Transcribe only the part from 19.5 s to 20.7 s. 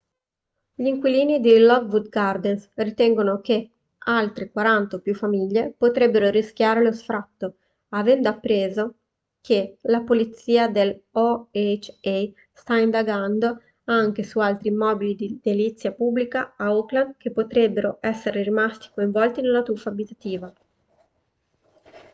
truffa abitativa